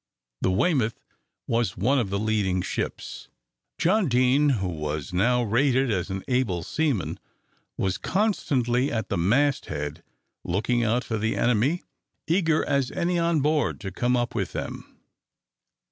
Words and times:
The 0.41 0.49
"Weymouth" 0.49 0.99
was 1.45 1.77
one 1.77 1.99
of 1.99 2.09
the 2.09 2.17
leading 2.17 2.63
ships. 2.63 3.27
Jack 3.77 4.09
Deane, 4.09 4.49
who 4.49 4.67
was 4.67 5.13
now 5.13 5.43
rated 5.43 5.91
as 5.91 6.09
an 6.09 6.23
able 6.27 6.63
seaman, 6.63 7.19
was 7.77 7.99
constantly 7.99 8.91
at 8.91 9.09
the 9.09 9.17
mast 9.19 9.67
head 9.67 10.01
looking 10.43 10.83
out 10.83 11.03
for 11.03 11.19
the 11.19 11.35
enemy, 11.35 11.83
eager 12.25 12.65
as 12.65 12.89
any 12.89 13.19
on 13.19 13.41
board 13.41 13.79
to 13.81 13.91
come 13.91 14.17
up 14.17 14.33
with 14.33 14.53
them. 14.53 14.97